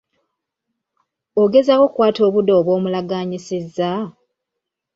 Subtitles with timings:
[1.41, 3.91] Ogezaako okukukwata obudde obwo bw'omulaganyiisizza?